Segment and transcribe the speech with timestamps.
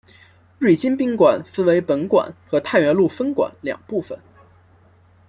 [0.57, 4.17] 瑞金宾馆分为本馆和太原路分馆两部份。